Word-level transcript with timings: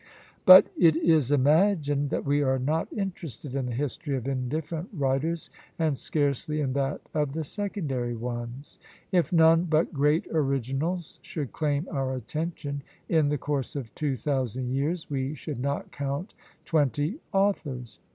But 0.47 0.65
it 0.75 0.95
is 0.95 1.31
imagined 1.31 2.09
that 2.09 2.25
we 2.25 2.41
are 2.41 2.57
not 2.57 2.91
interested 2.91 3.53
in 3.53 3.67
the 3.67 3.75
history 3.75 4.15
of 4.17 4.27
indifferent 4.27 4.89
writers, 4.91 5.51
and 5.77 5.95
scarcely 5.95 6.59
in 6.59 6.73
that 6.73 7.01
of 7.13 7.33
the 7.33 7.43
secondary 7.43 8.15
ones. 8.15 8.79
If 9.11 9.31
none 9.31 9.65
but 9.65 9.93
great 9.93 10.25
originals 10.31 11.19
should 11.21 11.53
claim 11.53 11.87
our 11.91 12.15
attention, 12.15 12.81
in 13.09 13.29
the 13.29 13.37
course 13.37 13.75
of 13.75 13.93
two 13.93 14.15
thousand 14.15 14.71
years 14.71 15.07
we 15.07 15.35
should 15.35 15.59
not 15.59 15.91
count 15.91 16.33
twenty 16.65 17.19
authors! 17.31 17.99